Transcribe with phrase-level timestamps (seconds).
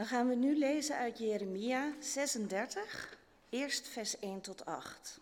[0.00, 3.16] Dan gaan we nu lezen uit Jeremia 36,
[3.48, 5.20] eerst vers 1 tot 8.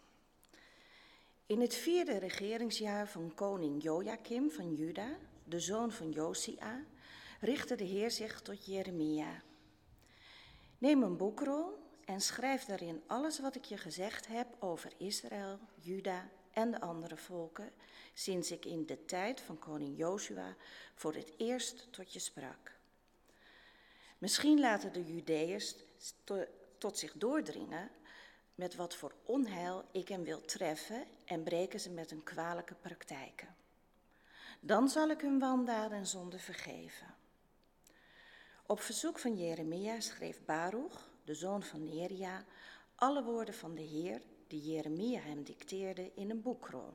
[1.47, 5.09] In het vierde regeringsjaar van koning Joachim van Juda,
[5.45, 6.85] de zoon van Josia,
[7.41, 9.43] richtte de Heer zich tot Jeremia.
[10.79, 16.29] Neem een boekrol en schrijf daarin alles wat ik je gezegd heb over Israël, Juda
[16.53, 17.73] en de andere volken,
[18.15, 20.57] sinds ik in de tijd van koning Josua
[20.95, 22.78] voor het eerst tot je sprak.
[24.19, 25.75] Misschien laten de Judeërs
[26.79, 27.91] tot zich doordringen
[28.55, 33.57] met wat voor onheil ik hem wil treffen en breken ze met hun kwalijke praktijken.
[34.61, 37.15] Dan zal ik hun wandaden en zonde vergeven.
[38.67, 42.45] Op verzoek van Jeremia schreef Baruch, de zoon van Neria,
[42.95, 46.95] alle woorden van de Heer die Jeremia hem dicteerde in een boekrol.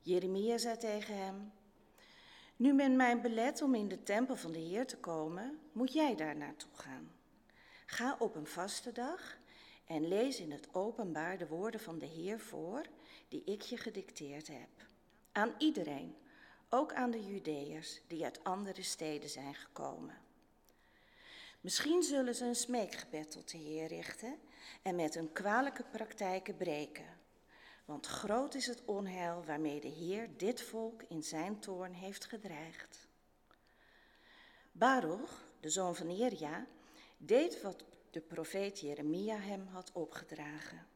[0.00, 1.52] Jeremia zei tegen hem:
[2.56, 6.14] Nu men mij belet om in de tempel van de Heer te komen, moet jij
[6.14, 7.12] daar naartoe gaan.
[7.86, 9.36] Ga op een vaste dag
[9.84, 12.82] en lees in het openbaar de woorden van de Heer voor
[13.28, 14.86] die ik je gedicteerd heb.
[15.32, 16.16] Aan iedereen,
[16.68, 20.18] ook aan de Judeërs die uit andere steden zijn gekomen.
[21.60, 24.38] Misschien zullen ze een smeekgebed tot de Heer richten
[24.82, 27.13] en met hun kwalijke praktijken breken.
[27.84, 33.08] Want groot is het onheil waarmee de Heer dit volk in zijn toorn heeft gedreigd.
[34.72, 36.66] Baruch, de zoon van Neria,
[37.16, 40.86] deed wat de profeet Jeremia hem had opgedragen.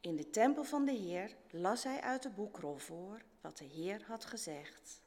[0.00, 4.02] In de tempel van de Heer las hij uit de boekrol voor wat de Heer
[4.06, 5.00] had gezegd.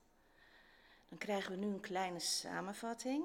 [1.09, 3.23] Dan krijgen we nu een kleine samenvatting.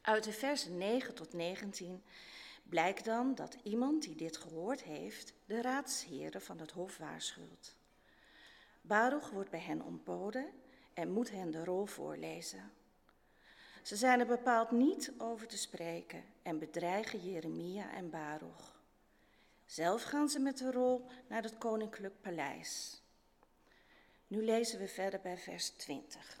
[0.00, 2.02] Uit de versen 9 tot 19
[2.70, 7.76] blijkt dan dat iemand die dit gehoord heeft, de raadsheren van het hof waarschuwt.
[8.80, 10.46] Baruch wordt bij hen ontboden
[10.94, 12.72] en moet hen de rol voorlezen.
[13.82, 18.80] Ze zijn er bepaald niet over te spreken en bedreigen Jeremia en Baruch.
[19.66, 23.02] Zelf gaan ze met de rol naar het koninklijk paleis.
[24.26, 26.36] Nu lezen we verder bij vers 20.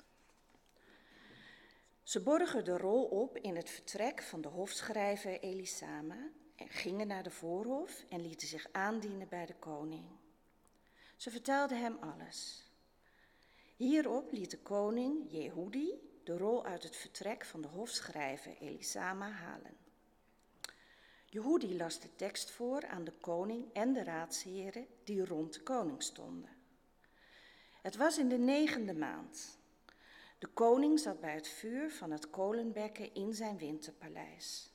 [2.10, 7.22] Ze borgen de rol op in het vertrek van de hofschrijver Elisama en gingen naar
[7.22, 10.04] de voorhof en lieten zich aandienen bij de koning.
[11.16, 12.70] Ze vertelden hem alles.
[13.76, 19.76] Hierop liet de koning Jehudi de rol uit het vertrek van de hofschrijver Elisama halen.
[21.26, 26.02] Jehudi las de tekst voor aan de koning en de raadsheren die rond de koning
[26.02, 26.56] stonden.
[27.82, 29.59] Het was in de negende maand.
[30.40, 34.72] De koning zat bij het vuur van het kolenbekken in zijn winterpaleis.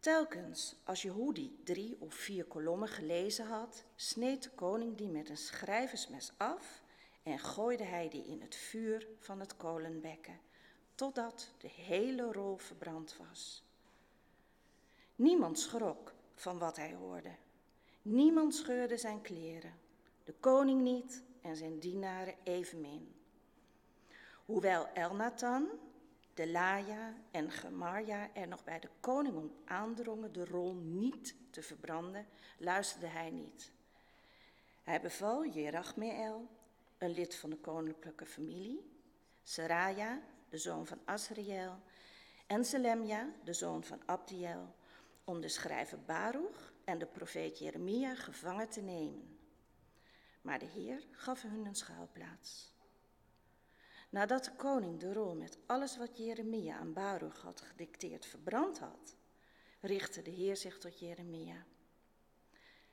[0.00, 5.36] Telkens als Jehudi drie of vier kolommen gelezen had, sneed de koning die met een
[5.36, 6.82] schrijversmes af
[7.22, 10.40] en gooide hij die in het vuur van het kolenbekken,
[10.94, 13.64] totdat de hele rol verbrand was.
[15.16, 17.34] Niemand schrok van wat hij hoorde.
[18.02, 19.74] Niemand scheurde zijn kleren,
[20.24, 23.17] de koning niet en zijn dienaren evenmin.
[24.48, 25.68] Hoewel Elnathan,
[26.34, 32.26] Delaya en Gemarja er nog bij de koning om aandrongen de rol niet te verbranden,
[32.58, 33.72] luisterde hij niet.
[34.82, 36.48] Hij beval Jerachmeel,
[36.98, 38.90] een lid van de koninklijke familie,
[39.42, 41.80] Seraya, de zoon van Asriel,
[42.46, 44.74] en Selemja, de zoon van Abdiel,
[45.24, 49.38] om de schrijver Baruch en de profeet Jeremia gevangen te nemen.
[50.40, 52.76] Maar de Heer gaf hun een schuilplaats.
[54.08, 59.16] Nadat de koning de rol met alles wat Jeremia aan Baruch had gedicteerd verbrand had,
[59.80, 61.64] richtte de Heer zich tot Jeremia.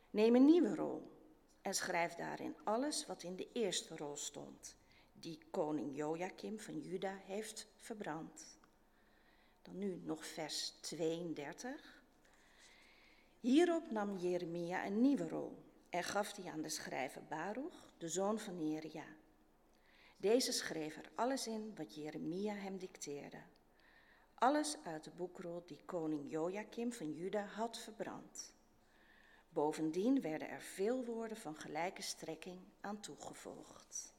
[0.10, 1.12] Neem een nieuwe rol
[1.62, 4.76] en schrijf daarin alles wat in de eerste rol stond,
[5.14, 8.58] die koning Joachim van Juda heeft verbrand.
[9.62, 12.04] Dan nu nog vers 32.
[13.40, 18.40] Hierop nam Jeremia een nieuwe rol en gaf die aan de schrijver Baruch, de zoon
[18.40, 19.06] van Neria.
[20.18, 23.42] Deze schreef er alles in wat Jeremia hem dicteerde.
[24.36, 28.54] Alles uit de boekrol die koning Joachim van Juda had verbrand.
[29.50, 34.14] Bovendien werden er veel woorden van gelijke strekking aan toegevoegd.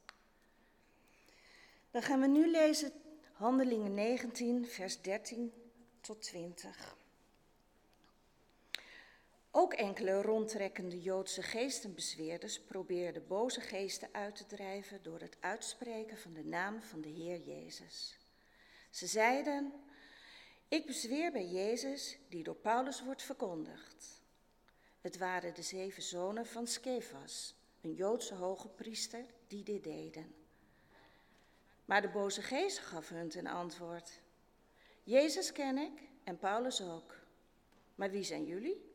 [1.91, 2.91] Dan gaan we nu lezen
[3.33, 5.53] Handelingen 19, vers 13
[6.01, 6.97] tot 20.
[9.59, 16.33] Ook enkele rondtrekkende Joodse geestenbezweerders probeerden boze geesten uit te drijven door het uitspreken van
[16.33, 18.17] de naam van de Heer Jezus.
[18.89, 19.73] Ze zeiden:
[20.67, 24.21] Ik bezweer bij Jezus, die door Paulus wordt verkondigd.
[25.01, 30.35] Het waren de zeven zonen van Skefas, een Joodse hoge priester, die dit deden.
[31.85, 34.21] Maar de boze geest gaf hun ten antwoord:
[35.03, 37.15] Jezus ken ik en Paulus ook.
[37.95, 38.86] Maar wie zijn jullie?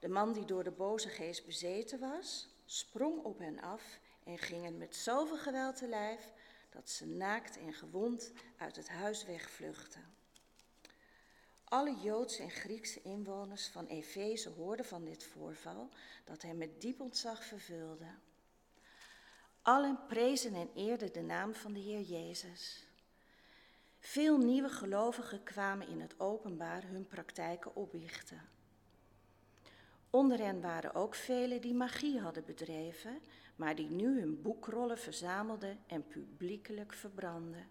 [0.00, 4.64] De man die door de boze geest bezeten was, sprong op hen af en ging
[4.64, 6.32] hen met zoveel geweld te lijf
[6.70, 10.18] dat ze naakt en gewond uit het huis wegvluchtten.
[11.64, 15.88] Alle Joodse en Griekse inwoners van Efeze hoorden van dit voorval
[16.24, 18.14] dat hem met diep ontzag vervulde.
[19.62, 22.86] Allen prezen en eerden de naam van de Heer Jezus.
[23.98, 28.48] Veel nieuwe gelovigen kwamen in het openbaar hun praktijken opbiechten.
[30.10, 33.22] Onder hen waren ook velen die magie hadden bedreven,
[33.56, 37.68] maar die nu hun boekrollen verzamelden en publiekelijk verbrandden.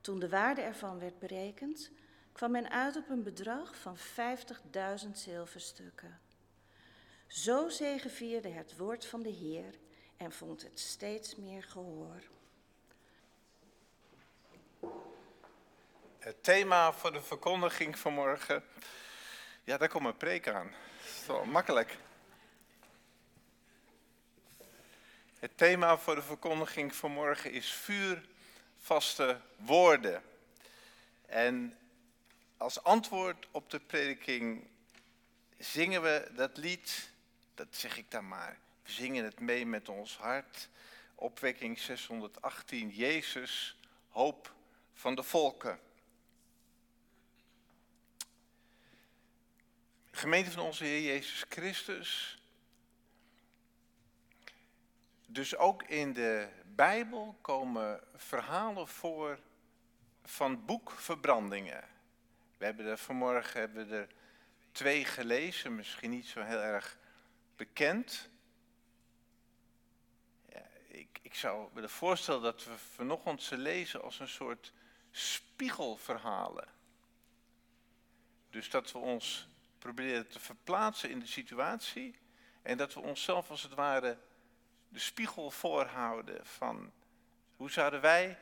[0.00, 1.90] Toen de waarde ervan werd berekend,
[2.32, 6.20] kwam men uit op een bedrag van 50.000 zilverstukken.
[7.26, 9.74] Zo zegevierde het woord van de Heer
[10.16, 12.22] en vond het steeds meer gehoor.
[16.18, 18.62] Het thema voor de verkondiging vanmorgen,
[19.70, 20.74] ja, daar komt een preek aan.
[21.26, 21.96] Zo makkelijk.
[25.38, 30.22] Het thema voor de verkondiging vanmorgen is vuurvaste woorden.
[31.26, 31.78] En
[32.56, 34.68] als antwoord op de prediking
[35.58, 37.10] zingen we dat lied,
[37.54, 38.58] dat zeg ik dan maar.
[38.82, 40.68] We zingen het mee met ons hart.
[41.14, 43.76] Opwekking 618, Jezus,
[44.08, 44.52] hoop
[44.94, 45.80] van de volken.
[50.20, 52.38] Gemeente van onze Heer Jezus Christus.
[55.26, 59.40] Dus ook in de Bijbel komen verhalen voor
[60.24, 61.84] van boekverbrandingen.
[62.58, 64.08] We hebben er vanmorgen hebben er
[64.72, 66.98] twee gelezen, misschien niet zo heel erg
[67.56, 68.28] bekend.
[70.88, 74.72] Ik, ik zou me voorstellen dat we vanochtend ze lezen als een soort
[75.10, 76.68] spiegelverhalen.
[78.50, 79.49] Dus dat we ons
[79.80, 82.18] proberen te verplaatsen in de situatie
[82.62, 84.18] en dat we onszelf als het ware
[84.88, 86.92] de spiegel voorhouden van
[87.56, 88.38] hoe zouden wij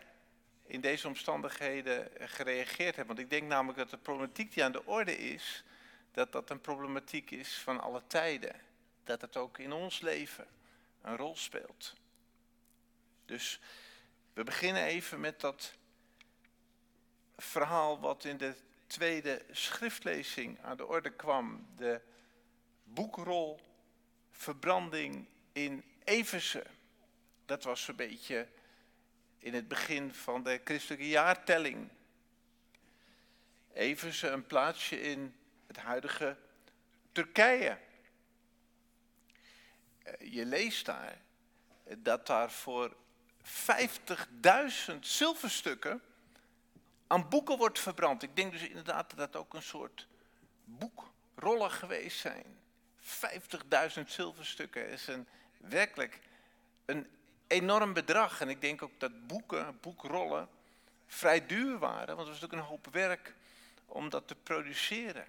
[0.66, 3.16] in deze omstandigheden gereageerd hebben.
[3.16, 5.64] Want ik denk namelijk dat de problematiek die aan de orde is,
[6.12, 8.60] dat dat een problematiek is van alle tijden.
[9.04, 10.46] Dat het ook in ons leven
[11.02, 11.94] een rol speelt.
[13.24, 13.60] Dus
[14.32, 15.74] we beginnen even met dat
[17.36, 18.54] verhaal wat in de
[18.88, 21.66] tweede schriftlezing aan de orde kwam.
[21.76, 22.00] De
[22.84, 23.60] boekrol
[24.30, 26.66] verbranding in Eversen.
[27.46, 28.48] Dat was een beetje
[29.38, 31.88] in het begin van de christelijke jaartelling.
[33.72, 35.34] Eversen, een plaatsje in
[35.66, 36.36] het huidige
[37.12, 37.78] Turkije.
[40.02, 41.20] Eh, je leest daar
[41.98, 42.96] dat daar voor
[43.42, 46.02] 50.000 zilverstukken
[47.08, 48.22] aan boeken wordt verbrand.
[48.22, 50.06] Ik denk dus inderdaad dat dat ook een soort
[50.64, 52.44] boekrollen geweest zijn.
[53.00, 56.20] 50.000 zilverstukken is een, werkelijk
[56.84, 57.06] een
[57.46, 58.40] enorm bedrag.
[58.40, 60.48] En ik denk ook dat boeken, boekrollen,
[61.06, 62.16] vrij duur waren.
[62.16, 63.34] Want het was natuurlijk een hoop werk
[63.86, 65.26] om dat te produceren.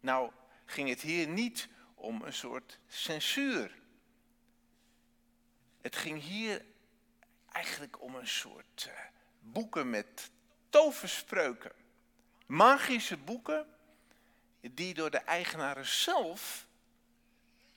[0.00, 0.30] Nou
[0.64, 3.78] ging het hier niet om een soort censuur.
[5.80, 6.64] Het ging hier
[7.52, 8.94] eigenlijk om een soort uh,
[9.52, 10.30] boeken met
[10.68, 11.72] toverspreuken.
[12.46, 13.66] Magische boeken
[14.60, 16.66] die door de eigenaren zelf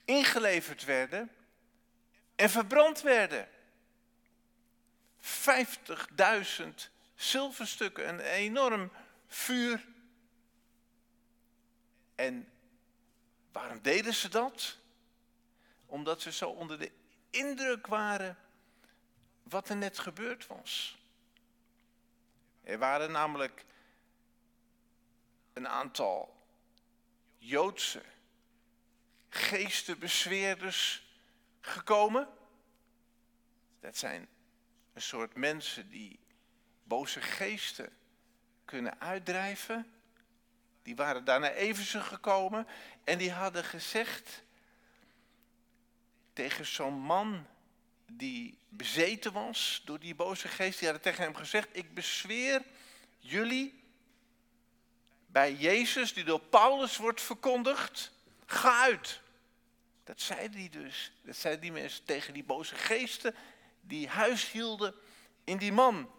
[0.04, 1.30] ingeleverd werden
[2.34, 3.48] en verbrand werden.
[5.20, 6.68] 50.000
[7.14, 8.92] zilverstukken, een enorm
[9.26, 9.88] vuur.
[12.14, 12.48] En
[13.52, 14.78] waarom deden ze dat?
[15.86, 16.92] Omdat ze zo onder de
[17.30, 18.38] indruk waren
[19.42, 21.01] wat er net gebeurd was.
[22.62, 23.64] Er waren namelijk
[25.52, 26.46] een aantal
[27.38, 28.02] Joodse
[29.28, 31.06] geestenbesweerders
[31.60, 32.28] gekomen.
[33.80, 34.28] Dat zijn
[34.92, 36.20] een soort mensen die
[36.82, 37.96] boze geesten
[38.64, 39.92] kunnen uitdrijven.
[40.82, 42.66] Die waren daar naar Eversen gekomen
[43.04, 44.42] en die hadden gezegd
[46.32, 47.46] tegen zo'n man
[48.16, 52.62] die bezeten was door die boze geest, die hadden tegen hem gezegd, ik bezweer
[53.18, 53.82] jullie
[55.26, 58.12] bij Jezus, die door Paulus wordt verkondigd,
[58.46, 59.20] ga uit.
[60.04, 61.12] Dat zeiden die dus.
[61.22, 63.34] Dat zeiden die mensen tegen die boze geesten
[63.80, 64.94] die huis hielden
[65.44, 66.10] in die man.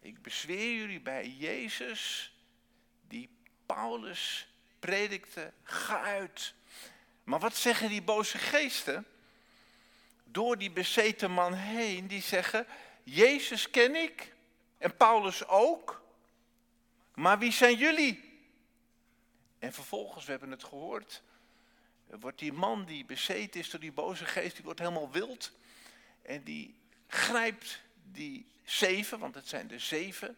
[0.00, 2.32] Ik bezweer jullie bij Jezus,
[3.08, 3.30] die
[3.66, 6.54] Paulus predikte, ga uit.
[7.26, 9.06] Maar wat zeggen die boze geesten?
[10.36, 12.66] door die bezeten man heen, die zeggen,
[13.02, 14.34] Jezus ken ik
[14.78, 16.02] en Paulus ook,
[17.14, 18.40] maar wie zijn jullie?
[19.58, 21.22] En vervolgens, we hebben het gehoord,
[22.06, 25.52] wordt die man die bezeten is door die boze geest, die wordt helemaal wild.
[26.22, 26.74] En die
[27.06, 27.80] grijpt
[28.12, 30.36] die zeven, want het zijn de zeven,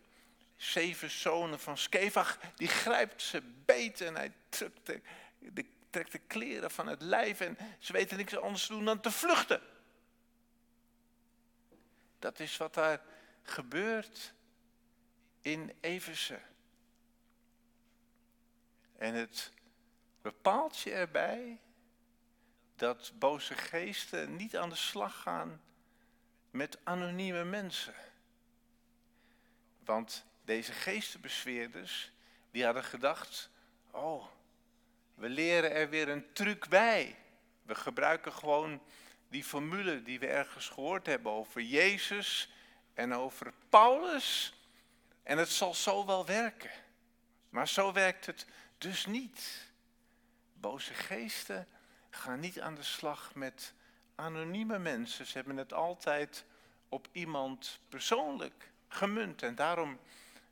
[0.57, 5.00] zeven zonen van Skevach, die grijpt ze beet en hij trekt de,
[5.38, 9.00] de, trekt de kleren van het lijf en ze weten niks anders te doen dan
[9.00, 9.61] te vluchten.
[12.18, 13.02] Dat is wat daar
[13.42, 14.35] gebeurt
[15.40, 16.42] in Eversen.
[18.97, 19.52] En het
[20.23, 21.61] bepaalt je erbij
[22.76, 25.61] dat boze geesten niet aan de slag gaan
[26.50, 27.95] met anonieme mensen.
[29.85, 32.12] Want deze geestenbesweerders,
[32.50, 33.50] die hadden gedacht,
[33.90, 34.26] oh,
[35.18, 37.16] we leren er weer een truc bij.
[37.62, 38.82] We gebruiken gewoon
[39.28, 42.52] die formule die we ergens gehoord hebben over Jezus
[42.94, 44.52] en over Paulus.
[45.22, 46.70] En het zal zo wel werken.
[47.50, 48.46] Maar zo werkt het
[48.78, 49.70] dus niet.
[50.52, 51.68] Boze geesten
[52.10, 53.75] gaan niet aan de slag met
[54.14, 55.26] anonieme mensen.
[55.26, 56.44] Ze hebben het altijd
[56.88, 59.42] op iemand persoonlijk gemunt.
[59.42, 59.98] En daarom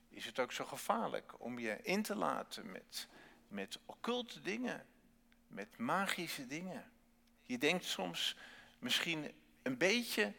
[0.08, 3.08] is het ook zo gevaarlijk om je in te laten met,
[3.56, 4.86] met occulte dingen,
[5.46, 6.92] met magische dingen.
[7.42, 8.36] Je denkt soms
[8.78, 9.32] misschien
[9.62, 10.34] een beetje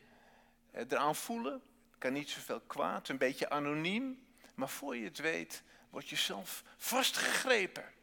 [0.72, 1.62] eh, eraan voelen,
[1.98, 6.64] kan niet zoveel kwaad, een beetje anoniem, maar voor je het weet, word je zelf
[6.78, 7.94] vastgegrepen.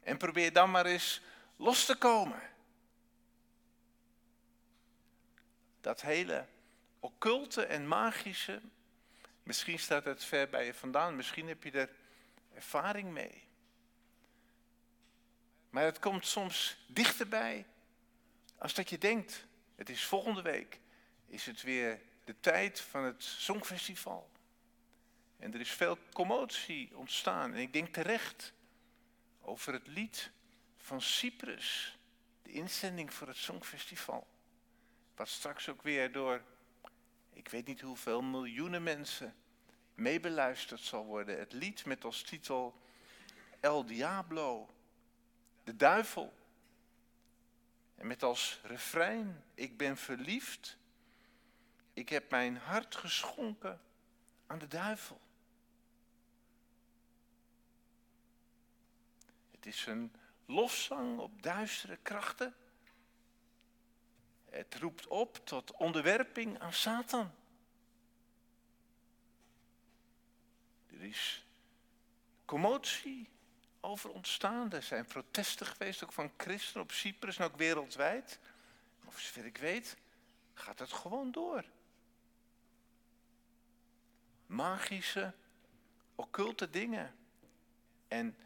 [0.00, 1.20] En probeer dan maar eens
[1.56, 2.42] los te komen.
[5.80, 6.46] Dat hele
[7.00, 8.60] occulte en magische,
[9.42, 11.90] misschien staat het ver bij je vandaan, misschien heb je er
[12.54, 13.46] ervaring mee.
[15.76, 17.66] Maar het komt soms dichterbij
[18.58, 19.46] als dat je denkt.
[19.74, 20.80] Het is volgende week,
[21.26, 24.30] is het weer de tijd van het Songfestival.
[25.38, 27.52] En er is veel commotie ontstaan.
[27.52, 28.52] En ik denk terecht
[29.40, 30.30] over het lied
[30.76, 31.98] van Cyprus.
[32.42, 34.26] De inzending voor het Songfestival.
[35.16, 36.42] Wat straks ook weer door,
[37.32, 39.34] ik weet niet hoeveel miljoenen mensen
[39.94, 41.38] meebeluisterd zal worden.
[41.38, 42.80] Het lied met als titel
[43.60, 44.70] El Diablo,
[45.66, 46.34] de duivel.
[47.94, 50.78] En met als refrein, ik ben verliefd.
[51.92, 53.80] Ik heb mijn hart geschonken
[54.46, 55.20] aan de duivel.
[59.50, 60.12] Het is een
[60.44, 62.54] lofzang op duistere krachten.
[64.44, 67.30] Het roept op tot onderwerping aan Satan.
[70.86, 71.46] Er is
[72.44, 73.35] commotie
[73.80, 74.72] over ontstaan.
[74.72, 78.38] Er zijn protesten geweest, ook van christenen op Cyprus en ook wereldwijd.
[79.04, 79.96] Of zover ik weet,
[80.54, 81.64] gaat het gewoon door.
[84.46, 85.32] Magische,
[86.14, 87.14] occulte dingen.
[88.08, 88.36] En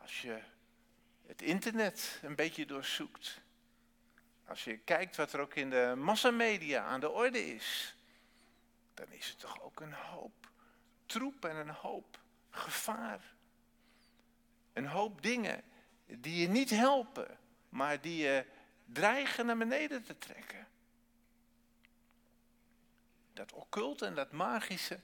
[0.00, 0.42] als je
[1.26, 3.40] het internet een beetje doorzoekt,
[4.46, 7.96] als je kijkt wat er ook in de massamedia aan de orde is,
[8.94, 10.50] dan is het toch ook een hoop
[11.06, 12.18] troep en een hoop
[12.50, 13.35] gevaar.
[14.76, 15.62] Een hoop dingen
[16.06, 18.44] die je niet helpen, maar die je
[18.84, 20.66] dreigen naar beneden te trekken.
[23.32, 25.00] Dat occulte en dat magische,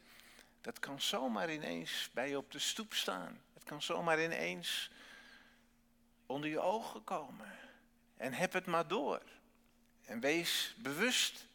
[0.61, 3.43] dat kan zomaar ineens bij je op de stoep staan.
[3.55, 4.91] Het kan zomaar ineens
[6.27, 7.59] onder je ogen komen.
[8.17, 9.23] En heb het maar door.
[10.05, 11.47] En wees bewust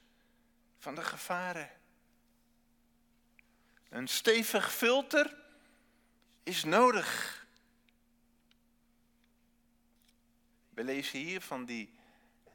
[0.78, 1.70] van de gevaren.
[3.90, 5.36] Een stevig filter
[6.44, 7.46] is nodig.
[10.78, 11.94] We lezen hier van die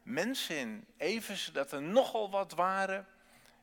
[0.03, 3.07] mensen in Evers dat er nogal wat waren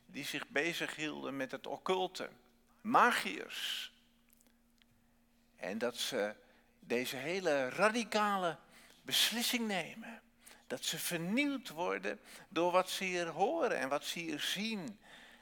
[0.05, 2.29] die zich bezighielden met het occulte.
[2.81, 3.93] Magiërs.
[5.55, 6.35] En dat ze
[6.79, 8.57] deze hele radicale
[9.01, 10.21] beslissing nemen.
[10.67, 14.99] Dat ze vernieuwd worden door wat ze hier horen en wat ze hier zien.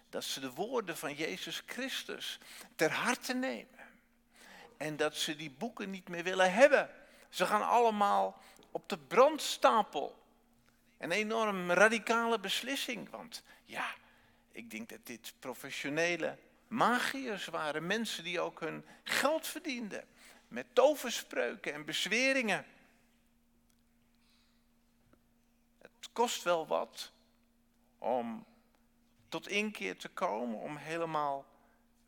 [0.09, 2.39] Dat ze de woorden van Jezus Christus
[2.75, 3.85] ter harte nemen.
[4.77, 6.89] En dat ze die boeken niet meer willen hebben.
[7.29, 8.41] Ze gaan allemaal
[8.77, 10.15] op de brandstapel.
[10.97, 13.09] Een enorm radicale beslissing.
[13.09, 13.95] Want ja,
[14.51, 17.87] ik denk dat dit professionele magiërs waren.
[17.87, 20.07] Mensen die ook hun geld verdienden
[20.47, 22.65] met toverspreuken en bezweringen.
[25.77, 27.11] Het kost wel wat
[27.97, 28.45] om
[29.29, 31.45] tot inkeer te komen, om helemaal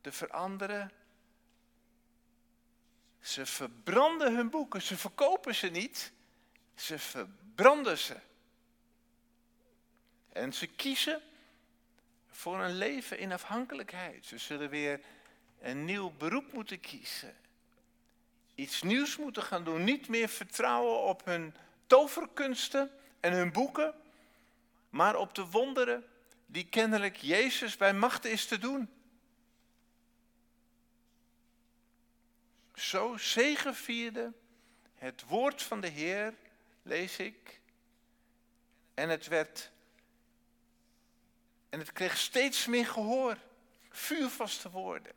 [0.02, 0.92] te veranderen.
[3.20, 6.18] Ze verbranden hun boeken, ze verkopen ze niet,
[6.80, 8.16] ze verbranden ze.
[10.30, 11.22] En ze kiezen
[12.28, 14.26] voor een leven in afhankelijkheid.
[14.26, 15.02] Ze zullen weer
[15.60, 17.36] een nieuw beroep moeten kiezen.
[18.56, 19.84] Iets nieuws moeten gaan doen.
[19.84, 21.56] Niet meer vertrouwen op hun
[21.88, 23.94] toverkunsten en hun boeken,
[24.90, 26.06] maar op de wonderen
[26.46, 28.90] die kennelijk Jezus bij macht is te doen.
[32.74, 34.34] Zo zegevierde
[34.96, 36.34] het woord van de Heer,
[36.90, 37.62] lees ik,
[38.94, 39.72] en het werd,
[41.70, 43.38] en het kreeg steeds meer gehoor,
[43.90, 45.14] vuurvaste woorden.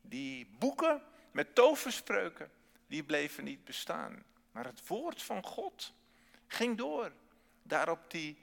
[0.00, 2.50] Die boeken met toverspreuken,
[2.86, 4.24] die bleven niet bestaan.
[4.52, 5.92] Maar het woord van God
[6.46, 7.12] ging door.
[7.62, 8.38] Daar op die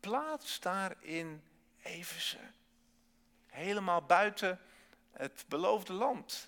[0.00, 1.42] plaats daar in
[1.82, 2.38] Everse.
[3.46, 4.60] Helemaal buiten
[5.10, 6.46] het beloofde land.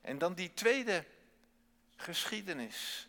[0.00, 1.04] En dan die tweede
[1.96, 3.08] geschiedenis.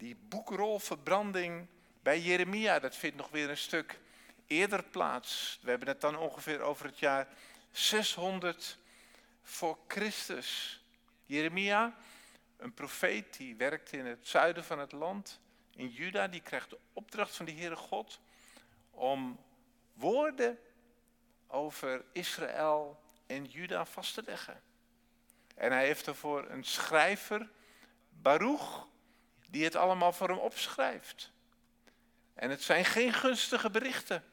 [0.00, 1.66] Die boekrolverbranding
[2.02, 4.00] bij Jeremia, dat vindt nog weer een stuk
[4.46, 5.58] eerder plaats.
[5.62, 7.28] We hebben het dan ongeveer over het jaar
[7.70, 8.78] 600
[9.42, 10.80] voor Christus.
[11.24, 11.96] Jeremia,
[12.56, 15.40] een profeet die werkte in het zuiden van het land,
[15.74, 18.20] in Juda, die krijgt de opdracht van de Heere God
[18.90, 19.40] om
[19.92, 20.58] woorden
[21.46, 24.62] over Israël en Juda vast te leggen.
[25.54, 27.50] En hij heeft ervoor een schrijver,
[28.08, 28.88] Baruch,
[29.50, 31.30] die het allemaal voor hem opschrijft.
[32.34, 34.24] En het zijn geen gunstige berichten.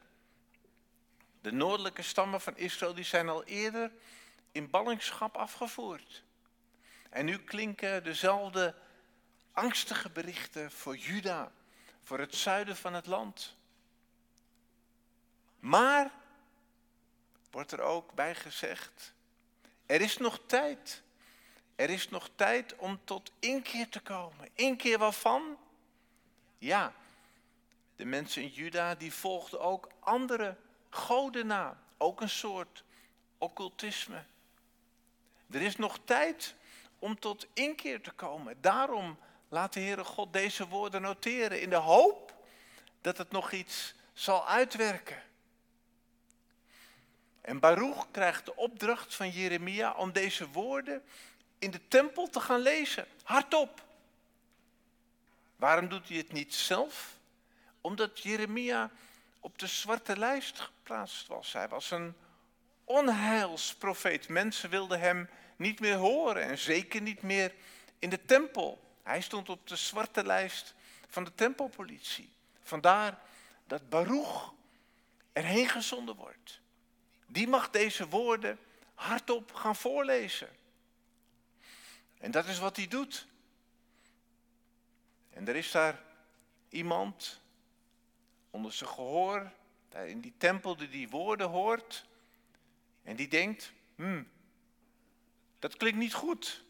[1.40, 3.92] De noordelijke stammen van Israël die zijn al eerder
[4.52, 6.24] in ballingschap afgevoerd.
[7.10, 8.74] En nu klinken dezelfde
[9.52, 11.52] angstige berichten voor Juda,
[12.02, 13.56] voor het zuiden van het land.
[15.58, 16.10] Maar,
[17.50, 19.14] wordt er ook bij gezegd,
[19.86, 21.02] er is nog tijd.
[21.78, 24.48] Er is nog tijd om tot inkeer te komen.
[24.54, 25.56] Inkeer waarvan?
[26.58, 26.92] Ja,
[27.96, 30.56] de mensen in Juda die volgden ook andere
[30.90, 31.78] goden na.
[31.96, 32.84] Ook een soort
[33.38, 34.24] occultisme.
[35.50, 36.54] Er is nog tijd
[36.98, 38.60] om tot inkeer te komen.
[38.60, 42.34] Daarom laat de Heere God deze woorden noteren in de hoop
[43.00, 45.22] dat het nog iets zal uitwerken.
[47.40, 51.02] En Baruch krijgt de opdracht van Jeremia om deze woorden
[51.58, 53.82] in de tempel te gaan lezen, hardop.
[55.56, 57.16] Waarom doet hij het niet zelf?
[57.80, 58.90] Omdat Jeremia
[59.40, 61.52] op de zwarte lijst geplaatst was.
[61.52, 62.14] Hij was een
[62.84, 64.28] onheilsprofeet.
[64.28, 67.54] Mensen wilden hem niet meer horen en zeker niet meer
[67.98, 68.80] in de tempel.
[69.02, 70.74] Hij stond op de zwarte lijst
[71.08, 72.32] van de tempelpolitie.
[72.62, 73.18] Vandaar
[73.66, 74.52] dat Baruch
[75.32, 76.60] erheen gezonden wordt.
[77.26, 78.58] Die mag deze woorden
[78.94, 80.48] hardop gaan voorlezen.
[82.18, 83.26] En dat is wat hij doet.
[85.30, 86.02] En er is daar
[86.68, 87.40] iemand
[88.50, 89.52] onder zijn gehoor,
[89.88, 92.06] daar in die tempel die die woorden hoort.
[93.02, 94.28] En die denkt, hmm,
[95.58, 96.64] dat klinkt niet goed.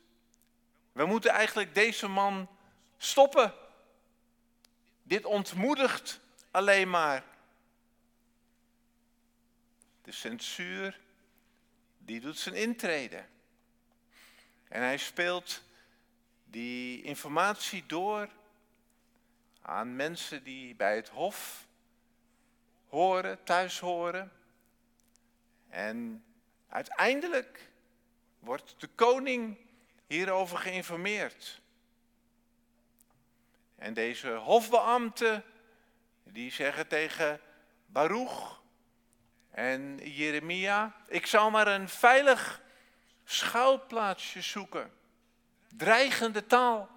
[0.93, 2.49] We moeten eigenlijk deze man
[2.97, 3.55] stoppen.
[5.03, 7.25] Dit ontmoedigt alleen maar.
[10.03, 11.01] De censuur,
[11.99, 13.25] die doet zijn intrede.
[14.68, 15.62] En hij speelt
[16.44, 18.28] die informatie door
[19.62, 21.66] aan mensen die bij het hof
[22.87, 24.33] horen, thuis horen.
[25.68, 26.24] En
[26.68, 27.70] uiteindelijk
[28.38, 29.57] wordt de koning
[30.07, 31.61] hierover geïnformeerd.
[33.76, 35.44] En deze hofbeambten,
[36.24, 37.40] die zeggen tegen
[37.87, 38.61] Baruch
[39.50, 42.62] en Jeremia, ik zal maar een veilig
[43.31, 44.93] schuilplaatsje zoeken.
[45.77, 46.88] Dreigende taal.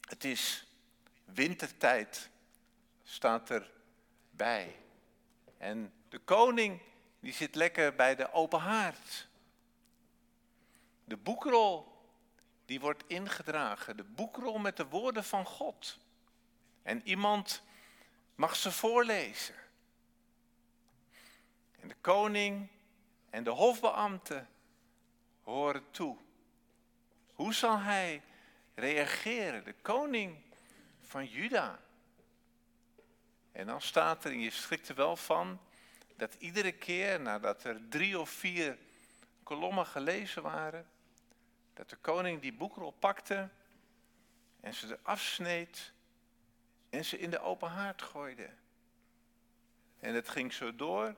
[0.00, 0.66] Het is
[1.24, 2.30] wintertijd,
[3.04, 4.76] staat erbij.
[5.58, 6.80] En de koning
[7.20, 9.28] die zit lekker bij de open haard.
[11.04, 12.02] De boekrol
[12.64, 13.96] die wordt ingedragen.
[13.96, 15.98] De boekrol met de woorden van God.
[16.82, 17.62] En iemand
[18.34, 19.54] mag ze voorlezen.
[21.80, 22.68] En de koning
[23.30, 24.48] en de hofbeambten
[25.42, 26.16] horen toe.
[27.32, 28.22] Hoe zal hij
[28.74, 29.64] reageren?
[29.64, 30.36] De koning
[31.00, 31.78] van Juda.
[33.52, 35.60] En dan staat er, en je schrikt er wel van,
[36.16, 38.78] dat iedere keer nadat er drie of vier
[39.42, 40.86] kolommen gelezen waren,
[41.74, 43.48] dat de koning die boekrol pakte
[44.60, 45.92] en ze er afsneed
[46.90, 48.50] en ze in de open haard gooide.
[50.00, 51.14] En het ging zo door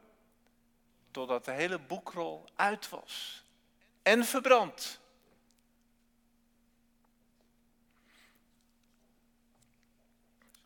[1.10, 3.44] totdat de hele boekrol uit was
[4.02, 5.00] en verbrand.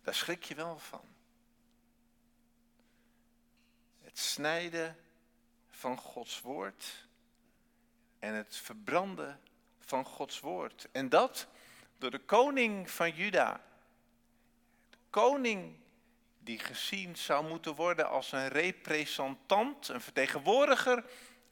[0.03, 1.05] Daar schrik je wel van.
[4.01, 4.97] Het snijden
[5.71, 7.07] van Gods woord
[8.19, 9.41] en het verbranden
[9.79, 10.89] van Gods woord.
[10.93, 11.47] En dat
[11.99, 13.61] door de koning van Juda.
[14.91, 15.79] De koning
[16.45, 21.05] die gezien zou moeten worden als een representant, een vertegenwoordiger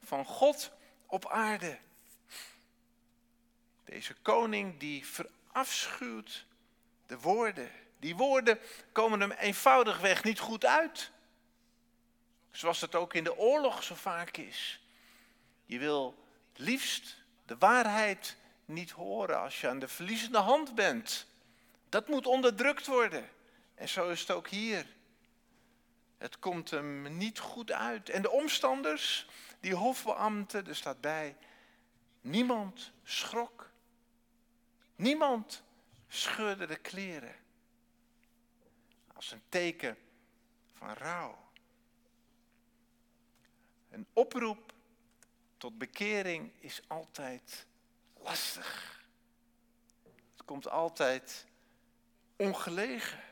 [0.02, 0.72] van God
[1.06, 1.78] op aarde.
[3.84, 6.44] Deze koning die verafschuwt
[7.06, 7.70] de woorden.
[7.98, 8.58] Die woorden
[8.92, 11.10] komen hem eenvoudigweg niet goed uit.
[12.50, 14.80] Zoals het ook in de oorlog zo vaak is.
[15.66, 16.24] Je wil
[16.56, 21.26] liefst de waarheid niet horen als je aan de verliezende hand bent.
[21.88, 23.28] Dat moet onderdrukt worden.
[23.82, 24.86] En zo is het ook hier.
[26.18, 28.08] Het komt hem niet goed uit.
[28.08, 29.26] En de omstanders,
[29.60, 31.36] die hofbeambten, er staat bij,
[32.20, 33.70] niemand schrok.
[34.96, 35.62] Niemand
[36.08, 37.34] scheurde de kleren.
[39.14, 39.96] Als een teken
[40.74, 41.50] van rouw.
[43.90, 44.72] Een oproep
[45.56, 47.66] tot bekering is altijd
[48.14, 49.00] lastig.
[50.32, 51.46] Het komt altijd
[52.36, 53.30] ongelegen.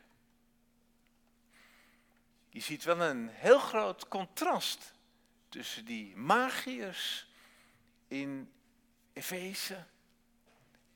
[2.51, 4.93] Je ziet wel een heel groot contrast
[5.49, 7.29] tussen die magiërs
[8.09, 8.53] in
[9.13, 9.85] Efeze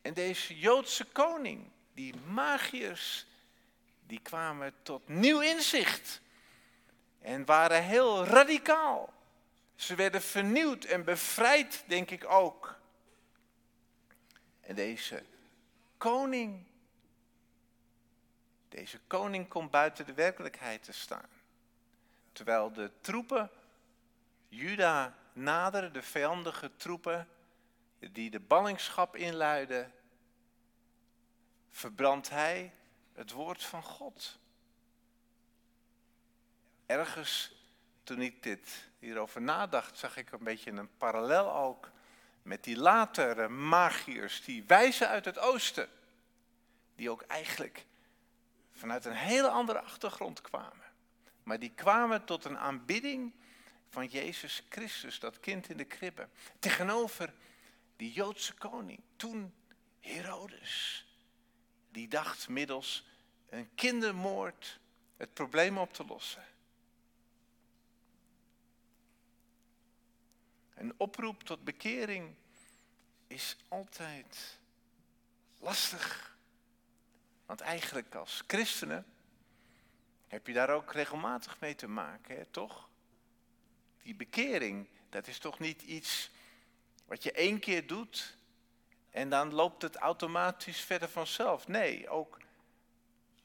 [0.02, 1.70] en deze Joodse koning.
[1.92, 3.26] Die magiërs,
[4.06, 6.20] die kwamen tot nieuw inzicht
[7.20, 9.12] en waren heel radicaal.
[9.74, 12.78] Ze werden vernieuwd en bevrijd, denk ik ook.
[14.60, 15.24] En deze
[15.96, 16.64] koning,
[18.68, 21.28] deze koning komt buiten de werkelijkheid te staan.
[22.34, 23.50] Terwijl de troepen
[24.48, 27.28] Juda naderen, de vijandige troepen
[27.98, 29.92] die de ballingschap inluiden,
[31.70, 32.72] verbrandt hij
[33.12, 34.38] het woord van God.
[36.86, 37.54] Ergens
[38.02, 41.90] toen ik dit hierover nadacht, zag ik een beetje een parallel ook
[42.42, 45.88] met die latere magiërs, die wijzen uit het oosten,
[46.94, 47.86] die ook eigenlijk
[48.72, 50.83] vanuit een hele andere achtergrond kwamen.
[51.44, 53.32] Maar die kwamen tot een aanbidding
[53.88, 56.28] van Jezus Christus, dat kind in de kribbe.
[56.58, 57.34] Tegenover
[57.96, 59.54] die Joodse koning, toen
[60.00, 61.06] Herodes.
[61.90, 63.06] Die dacht middels
[63.48, 64.80] een kindermoord
[65.16, 66.44] het probleem op te lossen.
[70.74, 72.34] Een oproep tot bekering
[73.26, 74.58] is altijd
[75.58, 76.36] lastig.
[77.46, 79.13] Want eigenlijk als christenen
[80.34, 82.88] heb je daar ook regelmatig mee te maken, hè, toch?
[84.02, 86.30] Die bekering, dat is toch niet iets
[87.06, 88.36] wat je één keer doet
[89.10, 91.68] en dan loopt het automatisch verder vanzelf.
[91.68, 92.38] Nee, ook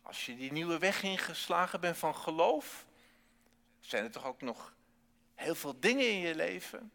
[0.02, 2.86] als je die nieuwe weg ingeslagen bent van geloof,
[3.80, 4.74] zijn er toch ook nog
[5.36, 6.92] heel veel dingen in je leven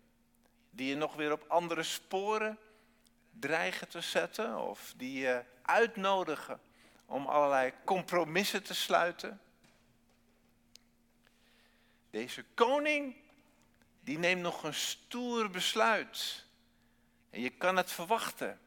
[0.70, 2.59] die je nog weer op andere sporen
[3.30, 6.61] dreigen te zetten of die je uitnodigen
[7.07, 9.40] om allerlei compromissen te sluiten.
[12.14, 13.16] Deze koning,
[14.00, 16.44] die neemt nog een stoer besluit.
[17.31, 18.61] En je kan het verwachten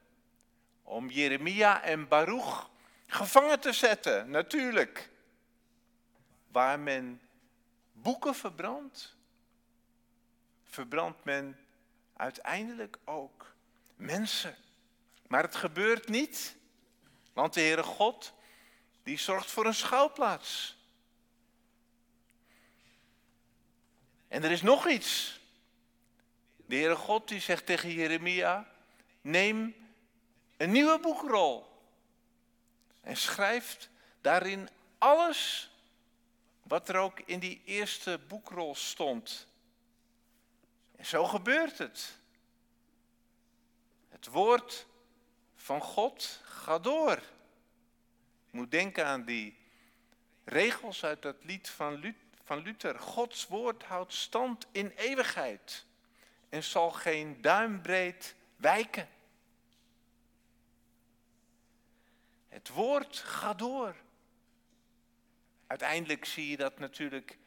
[0.83, 2.69] om Jeremia en Baruch
[3.07, 5.09] gevangen te zetten, natuurlijk.
[6.47, 7.21] Waar men
[7.91, 9.15] boeken verbrandt,
[10.63, 11.59] verbrandt men
[12.13, 13.53] uiteindelijk ook
[13.95, 14.55] mensen.
[15.27, 16.55] Maar het gebeurt niet,
[17.33, 18.33] want de Heere God,
[19.03, 20.76] die zorgt voor een schouwplaats.
[24.27, 25.39] En er is nog iets.
[26.55, 28.71] De Heere God die zegt tegen Jeremia,
[29.21, 29.75] neem
[30.57, 31.67] een nieuwe boekrol
[33.01, 33.89] en schrijft
[34.21, 35.71] daarin alles
[36.63, 39.47] wat er ook in die eerste boekrol stond.
[40.95, 42.17] En zo gebeurt het.
[44.09, 44.85] Het woord
[45.55, 47.21] van God gaat door.
[48.49, 49.57] Moet denken aan die
[50.43, 51.69] regels uit dat lied
[52.47, 52.99] van Luther.
[52.99, 55.85] Gods woord houdt stand in eeuwigheid
[56.49, 59.09] en zal geen duimbreed wijken.
[62.47, 63.95] Het woord gaat door.
[65.67, 67.37] Uiteindelijk zie je dat natuurlijk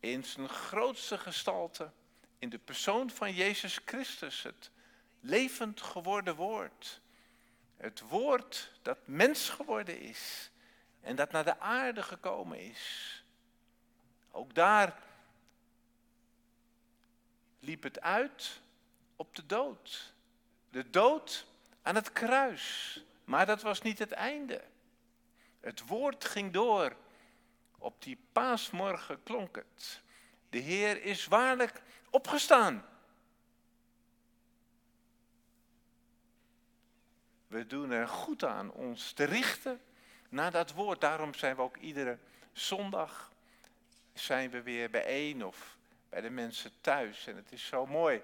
[0.00, 1.90] in zijn grootste gestalte
[2.38, 4.70] in de persoon van Jezus Christus, het
[5.20, 7.00] levend geworden woord.
[7.76, 10.50] Het woord dat mens geworden is
[11.00, 13.17] en dat naar de aarde gekomen is.
[14.30, 15.02] Ook daar
[17.60, 18.60] liep het uit
[19.16, 20.14] op de dood.
[20.70, 21.46] De dood
[21.82, 23.00] aan het kruis.
[23.24, 24.64] Maar dat was niet het einde.
[25.60, 26.96] Het woord ging door.
[27.78, 30.02] Op die paasmorgen klonk het.
[30.50, 32.84] De Heer is waarlijk opgestaan.
[37.46, 39.80] We doen er goed aan ons te richten
[40.28, 41.00] naar dat woord.
[41.00, 42.18] Daarom zijn we ook iedere
[42.52, 43.32] zondag
[44.18, 45.76] zijn we weer bijeen of
[46.08, 47.26] bij de mensen thuis.
[47.26, 48.22] En het is zo mooi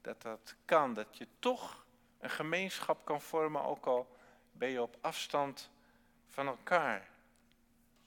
[0.00, 1.86] dat dat kan, dat je toch
[2.18, 4.16] een gemeenschap kan vormen, ook al
[4.52, 5.70] ben je op afstand
[6.28, 7.08] van elkaar.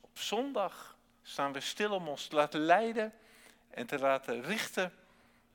[0.02, 3.14] Op zondag staan we stil om ons te laten leiden
[3.70, 4.94] en te laten richten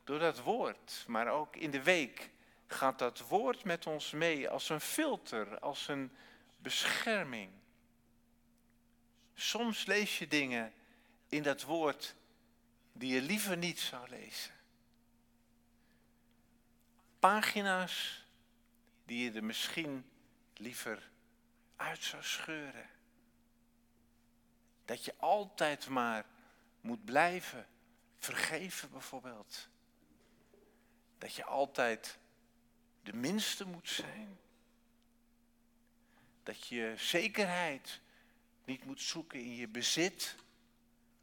[0.05, 1.05] door dat woord.
[1.07, 2.31] Maar ook in de week
[2.67, 6.17] gaat dat woord met ons mee als een filter, als een
[6.57, 7.51] bescherming.
[9.35, 10.73] Soms lees je dingen
[11.29, 12.15] in dat woord
[12.93, 14.55] die je liever niet zou lezen.
[17.19, 18.25] Pagina's
[19.05, 20.11] die je er misschien
[20.55, 21.11] liever
[21.77, 22.89] uit zou scheuren.
[24.85, 26.27] Dat je altijd maar
[26.81, 27.67] moet blijven
[28.17, 29.69] vergeven bijvoorbeeld.
[31.19, 32.19] Dat je altijd
[33.03, 34.39] de minste moet zijn.
[36.43, 38.01] Dat je zekerheid
[38.65, 40.37] niet moet zoeken in je bezit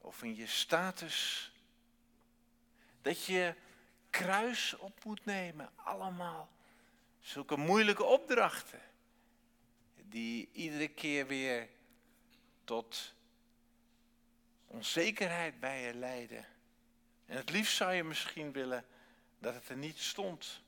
[0.04, 1.52] of in je status.
[3.02, 3.56] Dat je
[4.10, 6.52] kruis op moet nemen, allemaal.
[7.20, 8.82] Zulke moeilijke opdrachten,
[9.96, 11.70] die iedere keer weer
[12.64, 13.14] tot
[14.68, 16.46] onzekerheid bij je leiden.
[17.26, 18.86] En het liefst zou je misschien willen
[19.40, 20.62] dat het er niet stond.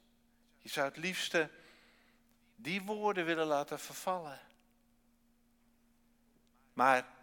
[0.62, 1.50] Je zou het liefste
[2.56, 4.40] die woorden willen laten vervallen.
[6.74, 7.15] Maar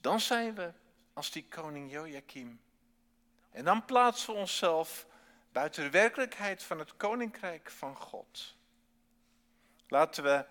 [0.00, 0.72] dan zijn we
[1.12, 2.60] als die koning Joachim.
[3.50, 5.06] En dan plaatsen we onszelf
[5.52, 8.56] buiten de werkelijkheid van het koninkrijk van God.
[9.88, 10.44] Laten we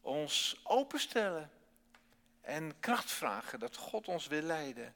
[0.00, 1.50] ons openstellen
[2.40, 4.94] en kracht vragen dat God ons wil leiden.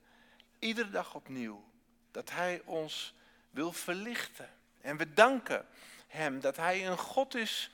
[0.58, 1.64] Iedere dag opnieuw.
[2.10, 3.14] Dat Hij ons
[3.50, 4.50] wil verlichten.
[4.80, 5.66] En we danken
[6.06, 7.70] Hem dat Hij een God is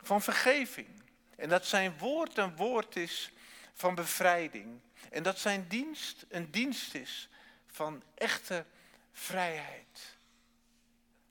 [0.00, 1.02] van vergeving.
[1.36, 3.32] En dat Zijn woord een woord is
[3.74, 4.80] van bevrijding.
[5.10, 7.28] En dat Zijn dienst een dienst is
[7.66, 8.64] van echte
[9.12, 10.16] vrijheid.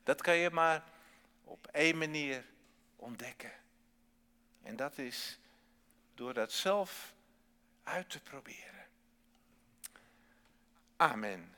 [0.04, 0.84] Dat kan je maar
[1.44, 2.46] op één manier
[2.96, 3.52] ontdekken.
[4.64, 5.40] En dat is
[6.16, 7.14] door dat zelf
[7.84, 8.88] uit te proberen.
[10.96, 11.56] Amen.